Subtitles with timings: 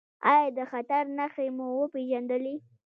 [0.31, 2.55] ایا د خطر نښې مو وپیژندلې؟